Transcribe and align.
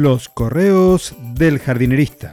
Los 0.00 0.28
correos 0.28 1.16
del 1.34 1.58
jardinerista. 1.58 2.30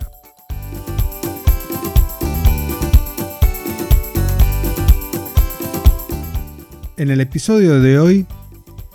En 6.95 7.09
el 7.09 7.21
episodio 7.21 7.79
de 7.79 7.97
hoy, 7.97 8.27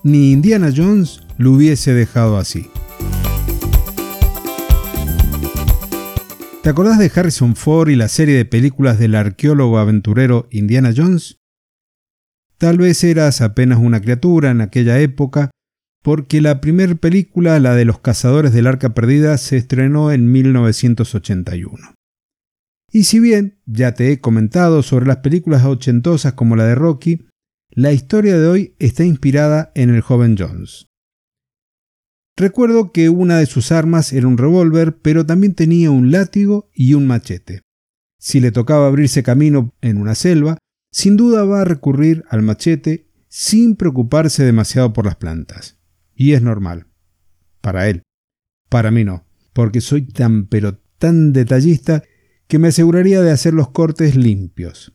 ni 0.04 0.30
Indiana 0.30 0.70
Jones 0.72 1.20
lo 1.36 1.50
hubiese 1.50 1.94
dejado 1.94 2.36
así. 2.36 2.70
¿Te 6.62 6.68
acordás 6.68 7.00
de 7.00 7.10
Harrison 7.12 7.56
Ford 7.56 7.88
y 7.88 7.96
la 7.96 8.06
serie 8.06 8.36
de 8.36 8.44
películas 8.44 9.00
del 9.00 9.16
arqueólogo 9.16 9.78
aventurero 9.78 10.46
Indiana 10.52 10.92
Jones? 10.96 11.40
Tal 12.56 12.78
vez 12.78 13.02
eras 13.02 13.40
apenas 13.40 13.80
una 13.80 14.00
criatura 14.00 14.52
en 14.52 14.60
aquella 14.60 15.00
época, 15.00 15.50
porque 16.02 16.40
la 16.40 16.60
primera 16.60 16.94
película, 16.94 17.58
la 17.60 17.74
de 17.74 17.84
los 17.84 18.00
cazadores 18.00 18.52
del 18.52 18.66
arca 18.66 18.94
perdida, 18.94 19.36
se 19.38 19.56
estrenó 19.56 20.12
en 20.12 20.30
1981. 20.30 21.94
Y 22.92 23.04
si 23.04 23.20
bien 23.20 23.60
ya 23.66 23.94
te 23.94 24.10
he 24.10 24.20
comentado 24.20 24.82
sobre 24.82 25.06
las 25.06 25.18
películas 25.18 25.64
ochentosas 25.64 26.32
como 26.32 26.56
la 26.56 26.64
de 26.64 26.74
Rocky, 26.74 27.26
la 27.70 27.92
historia 27.92 28.36
de 28.38 28.48
hoy 28.48 28.74
está 28.78 29.04
inspirada 29.04 29.70
en 29.74 29.90
el 29.90 30.00
joven 30.00 30.36
Jones. 30.36 30.86
Recuerdo 32.36 32.90
que 32.90 33.10
una 33.10 33.38
de 33.38 33.46
sus 33.46 33.70
armas 33.70 34.12
era 34.12 34.26
un 34.26 34.38
revólver, 34.38 34.96
pero 35.02 35.26
también 35.26 35.54
tenía 35.54 35.90
un 35.90 36.10
látigo 36.10 36.70
y 36.74 36.94
un 36.94 37.06
machete. 37.06 37.60
Si 38.18 38.40
le 38.40 38.50
tocaba 38.50 38.86
abrirse 38.86 39.22
camino 39.22 39.74
en 39.82 39.98
una 39.98 40.14
selva, 40.14 40.58
sin 40.90 41.16
duda 41.16 41.44
va 41.44 41.60
a 41.60 41.64
recurrir 41.64 42.24
al 42.28 42.42
machete 42.42 43.08
sin 43.28 43.76
preocuparse 43.76 44.42
demasiado 44.42 44.92
por 44.92 45.04
las 45.04 45.16
plantas. 45.16 45.79
Y 46.20 46.34
es 46.34 46.42
normal. 46.42 46.86
Para 47.62 47.88
él. 47.88 48.02
Para 48.68 48.90
mí 48.90 49.04
no, 49.04 49.24
porque 49.54 49.80
soy 49.80 50.02
tan 50.02 50.48
pero 50.48 50.78
tan 50.98 51.32
detallista 51.32 52.02
que 52.46 52.58
me 52.58 52.68
aseguraría 52.68 53.22
de 53.22 53.30
hacer 53.30 53.54
los 53.54 53.70
cortes 53.70 54.16
limpios. 54.16 54.92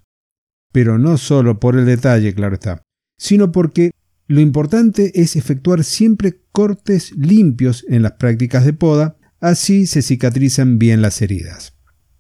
Pero 0.72 1.00
no 1.00 1.18
solo 1.18 1.60
por 1.60 1.80
el 1.80 1.88
detalle, 1.88 2.36
claro 2.36 2.54
está, 2.54 2.84
sino 3.18 3.52
porque 3.52 3.90
lo 4.28 4.40
importante 4.40 5.20
es 5.20 5.36
efectuar 5.36 5.84
siempre 5.84 6.44
cortes 6.52 7.12
limpios 7.18 7.88
en 7.90 8.04
las 8.04 8.12
prácticas 8.14 8.64
de 8.64 8.74
poda, 8.74 9.18
así 9.40 9.88
se 9.88 10.04
cicatrizan 10.04 10.78
bien 10.78 11.02
las 11.02 11.24
heridas. 11.24 11.74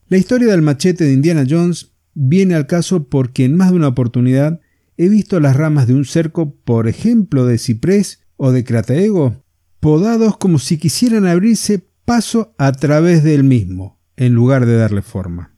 La 0.07 0.17
historia 0.17 0.47
del 0.47 0.63
machete 0.63 1.03
de 1.03 1.13
Indiana 1.13 1.45
Jones 1.47 1.93
viene 2.15 2.55
al 2.55 2.65
caso 2.65 3.07
porque 3.07 3.45
en 3.45 3.55
más 3.55 3.69
de 3.69 3.75
una 3.75 3.89
oportunidad 3.89 4.61
he 4.97 5.09
visto 5.09 5.39
las 5.39 5.55
ramas 5.55 5.85
de 5.85 5.93
un 5.93 6.05
cerco, 6.05 6.55
por 6.55 6.87
ejemplo 6.87 7.45
de 7.45 7.59
ciprés 7.59 8.24
o 8.37 8.51
de 8.51 8.63
crataego, 8.63 9.43
podados 9.79 10.37
como 10.37 10.59
si 10.59 10.77
quisieran 10.77 11.27
abrirse 11.27 11.87
paso 12.05 12.53
a 12.57 12.71
través 12.71 13.23
del 13.23 13.43
mismo, 13.43 13.99
en 14.15 14.33
lugar 14.33 14.65
de 14.65 14.77
darle 14.77 15.01
forma. 15.01 15.55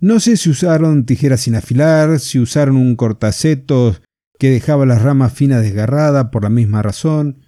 No 0.00 0.18
sé 0.18 0.36
si 0.36 0.50
usaron 0.50 1.06
tijeras 1.06 1.42
sin 1.42 1.54
afilar, 1.54 2.18
si 2.18 2.38
usaron 2.40 2.76
un 2.76 2.96
cortaceto 2.96 3.96
que 4.38 4.50
dejaba 4.50 4.86
las 4.86 5.02
ramas 5.02 5.32
finas 5.32 5.62
desgarradas 5.62 6.30
por 6.30 6.42
la 6.42 6.50
misma 6.50 6.82
razón, 6.82 7.42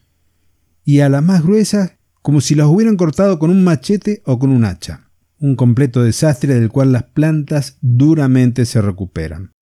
y 0.85 1.01
a 1.01 1.09
las 1.09 1.23
más 1.23 1.43
gruesas 1.43 1.99
como 2.23 2.41
si 2.41 2.55
las 2.55 2.69
hubieran 2.69 2.97
cortado 2.97 3.39
con 3.39 3.51
un 3.51 3.65
machete 3.65 4.23
o 4.25 4.39
con 4.39 4.51
un 4.51 4.65
hacha, 4.65 5.11
un 5.41 5.57
completo 5.57 6.03
desastre 6.03 6.55
del 6.55 6.71
cual 6.71 6.93
las 6.93 7.03
plantas 7.03 7.77
duramente 7.81 8.65
se 8.65 8.81
recuperan. 8.81 9.54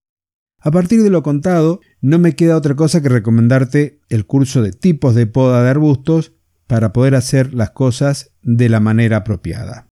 A 0.64 0.70
partir 0.70 1.02
de 1.02 1.10
lo 1.10 1.24
contado, 1.24 1.80
no 2.00 2.20
me 2.20 2.36
queda 2.36 2.56
otra 2.56 2.76
cosa 2.76 3.02
que 3.02 3.08
recomendarte 3.08 4.00
el 4.08 4.26
curso 4.26 4.62
de 4.62 4.70
tipos 4.70 5.16
de 5.16 5.26
poda 5.26 5.64
de 5.64 5.70
arbustos 5.70 6.32
para 6.68 6.92
poder 6.92 7.16
hacer 7.16 7.52
las 7.52 7.72
cosas 7.72 8.30
de 8.42 8.68
la 8.68 8.78
manera 8.78 9.18
apropiada. 9.18 9.88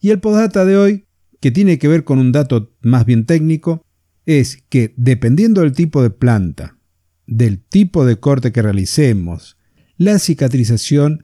Y 0.00 0.10
el 0.10 0.20
podata 0.20 0.64
de 0.64 0.76
hoy, 0.76 1.06
que 1.40 1.50
tiene 1.50 1.78
que 1.80 1.88
ver 1.88 2.04
con 2.04 2.20
un 2.20 2.30
dato 2.30 2.72
más 2.82 3.04
bien 3.04 3.26
técnico, 3.26 3.84
es 4.26 4.62
que 4.68 4.94
dependiendo 4.96 5.62
del 5.62 5.72
tipo 5.72 6.02
de 6.02 6.10
planta, 6.10 6.78
del 7.26 7.60
tipo 7.60 8.06
de 8.06 8.20
corte 8.20 8.52
que 8.52 8.62
realicemos, 8.62 9.58
la 9.96 10.20
cicatrización 10.20 11.22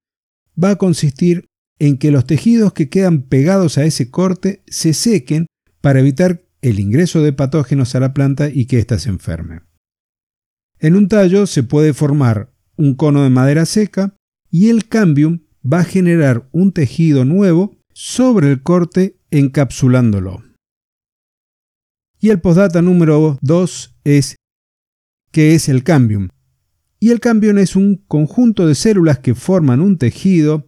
va 0.63 0.71
a 0.71 0.77
consistir 0.77 1.47
en 1.79 1.99
que 1.99 2.11
los 2.11 2.27
tejidos 2.27 2.73
que 2.73 2.89
quedan 2.89 3.23
pegados 3.23 3.79
a 3.79 3.85
ese 3.85 4.11
corte 4.11 4.65
se 4.67 4.93
sequen 4.93 5.47
para 5.81 6.01
evitar 6.01 6.43
el 6.63 6.81
ingreso 6.81 7.23
de 7.23 7.33
patógenos 7.33 7.95
a 7.95 8.01
la 8.01 8.15
planta 8.15 8.49
y 8.49 8.67
que 8.67 8.79
ésta 8.79 8.99
se 8.99 9.09
enferme. 9.09 9.61
En 10.79 10.97
un 10.97 11.09
tallo 11.09 11.47
se 11.47 11.63
puede 11.63 11.93
formar 11.93 12.53
un 12.77 12.95
cono 12.95 13.23
de 13.23 13.31
madera 13.31 13.67
seca 13.67 14.17
y 14.51 14.69
el 14.69 14.89
cambium 14.89 15.41
va 15.61 15.81
a 15.81 15.85
generar 15.85 16.49
un 16.53 16.73
tejido 16.73 17.25
nuevo 17.25 17.77
sobre 17.93 18.51
el 18.51 18.63
corte 18.63 19.19
encapsulándolo. 19.31 20.45
Y 22.21 22.31
el 22.31 22.41
postdata 22.41 22.83
número 22.83 23.39
2 23.43 23.97
es 24.05 24.37
¿qué 25.31 25.55
es 25.55 25.69
el 25.69 25.85
cambium? 25.85 26.29
Y 27.01 27.11
el 27.11 27.21
cambium 27.21 27.59
es 27.59 27.77
un 27.77 27.97
conjunto 28.09 28.67
de 28.67 28.75
células 28.75 29.21
que 29.21 29.35
forman 29.35 29.81
un 29.81 29.99
tejido 29.99 30.68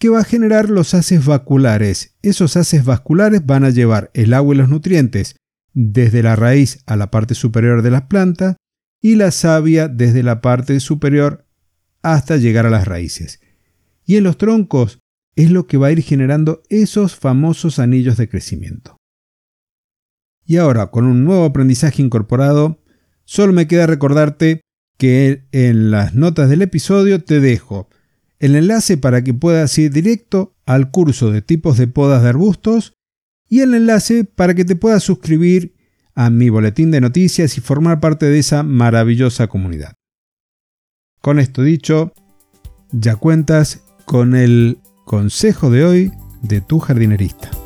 que 0.00 0.08
va 0.08 0.20
a 0.20 0.24
generar 0.24 0.70
los 0.70 0.94
haces 0.94 1.26
vasculares. 1.26 2.16
Esos 2.22 2.56
haces 2.56 2.86
vasculares 2.86 3.44
van 3.44 3.64
a 3.64 3.70
llevar 3.70 4.10
el 4.14 4.32
agua 4.32 4.54
y 4.54 4.58
los 4.58 4.70
nutrientes 4.70 5.36
desde 5.74 6.22
la 6.22 6.36
raíz 6.36 6.82
a 6.86 6.96
la 6.96 7.10
parte 7.10 7.34
superior 7.34 7.82
de 7.82 7.90
las 7.90 8.02
plantas 8.02 8.56
y 9.02 9.16
la 9.16 9.30
savia 9.30 9.88
desde 9.88 10.22
la 10.22 10.40
parte 10.40 10.80
superior 10.80 11.46
hasta 12.00 12.38
llegar 12.38 12.64
a 12.64 12.70
las 12.70 12.88
raíces. 12.88 13.40
Y 14.06 14.16
en 14.16 14.24
los 14.24 14.38
troncos 14.38 15.00
es 15.36 15.50
lo 15.50 15.66
que 15.66 15.76
va 15.76 15.88
a 15.88 15.92
ir 15.92 16.02
generando 16.02 16.62
esos 16.70 17.14
famosos 17.14 17.78
anillos 17.78 18.16
de 18.16 18.28
crecimiento. 18.28 18.96
Y 20.46 20.56
ahora, 20.56 20.90
con 20.90 21.04
un 21.04 21.24
nuevo 21.24 21.44
aprendizaje 21.44 22.00
incorporado, 22.00 22.82
solo 23.26 23.52
me 23.52 23.68
queda 23.68 23.86
recordarte 23.86 24.62
que 24.96 25.46
en 25.52 25.90
las 25.90 26.14
notas 26.14 26.48
del 26.48 26.62
episodio 26.62 27.22
te 27.22 27.40
dejo 27.40 27.90
el 28.40 28.56
enlace 28.56 28.96
para 28.96 29.22
que 29.22 29.34
puedas 29.34 29.78
ir 29.78 29.92
directo 29.92 30.56
al 30.66 30.90
curso 30.90 31.30
de 31.30 31.42
tipos 31.42 31.78
de 31.78 31.86
podas 31.86 32.22
de 32.22 32.30
arbustos 32.30 32.94
y 33.48 33.60
el 33.60 33.74
enlace 33.74 34.24
para 34.24 34.54
que 34.54 34.64
te 34.64 34.76
puedas 34.76 35.02
suscribir 35.02 35.76
a 36.14 36.30
mi 36.30 36.48
boletín 36.48 36.90
de 36.90 37.00
noticias 37.00 37.56
y 37.56 37.60
formar 37.60 38.00
parte 38.00 38.26
de 38.26 38.38
esa 38.38 38.62
maravillosa 38.62 39.46
comunidad. 39.46 39.94
Con 41.20 41.38
esto 41.38 41.62
dicho, 41.62 42.12
ya 42.90 43.16
cuentas 43.16 43.84
con 44.06 44.34
el 44.34 44.78
consejo 45.04 45.70
de 45.70 45.84
hoy 45.84 46.12
de 46.42 46.62
tu 46.62 46.78
jardinerista. 46.78 47.59